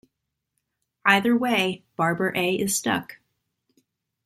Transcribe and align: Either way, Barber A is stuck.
Either 1.05 1.37
way, 1.37 1.83
Barber 1.95 2.33
A 2.35 2.55
is 2.55 2.75
stuck. 2.75 3.17